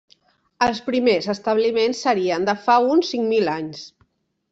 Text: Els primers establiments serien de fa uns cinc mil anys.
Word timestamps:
Els 0.67 0.79
primers 0.85 1.27
establiments 1.33 2.01
serien 2.05 2.47
de 2.47 2.55
fa 2.65 2.79
uns 2.95 3.13
cinc 3.13 3.29
mil 3.35 3.53
anys. 3.57 3.85